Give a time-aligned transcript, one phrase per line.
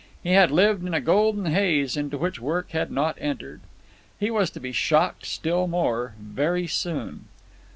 [0.23, 3.61] He had lived in a golden haze into which work had not entered.
[4.19, 7.25] He was to be shocked still more very soon.